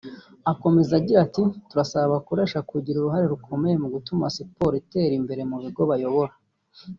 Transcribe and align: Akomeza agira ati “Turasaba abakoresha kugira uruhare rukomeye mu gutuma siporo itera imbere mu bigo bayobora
Akomeza 0.51 0.91
agira 0.99 1.19
ati 1.25 1.43
“Turasaba 1.69 2.05
abakoresha 2.07 2.65
kugira 2.69 2.97
uruhare 2.99 3.25
rukomeye 3.33 3.75
mu 3.83 3.87
gutuma 3.95 4.25
siporo 4.35 4.75
itera 4.81 5.13
imbere 5.19 5.41
mu 5.49 5.57
bigo 5.63 5.83
bayobora 5.91 6.33